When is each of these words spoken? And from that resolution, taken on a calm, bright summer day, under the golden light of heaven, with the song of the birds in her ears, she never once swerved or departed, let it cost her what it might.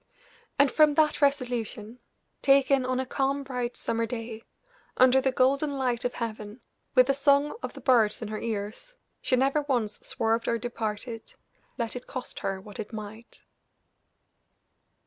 And 0.57 0.71
from 0.71 0.95
that 0.95 1.21
resolution, 1.21 1.99
taken 2.41 2.87
on 2.87 2.99
a 2.99 3.05
calm, 3.05 3.43
bright 3.43 3.77
summer 3.77 4.07
day, 4.07 4.41
under 4.97 5.21
the 5.21 5.31
golden 5.31 5.77
light 5.77 6.03
of 6.05 6.15
heaven, 6.15 6.59
with 6.95 7.05
the 7.05 7.13
song 7.13 7.53
of 7.61 7.73
the 7.73 7.81
birds 7.81 8.19
in 8.19 8.29
her 8.29 8.39
ears, 8.39 8.95
she 9.21 9.35
never 9.35 9.61
once 9.61 9.99
swerved 9.99 10.47
or 10.47 10.57
departed, 10.57 11.35
let 11.77 11.95
it 11.95 12.07
cost 12.07 12.39
her 12.39 12.59
what 12.59 12.79
it 12.79 12.91
might. 12.91 13.43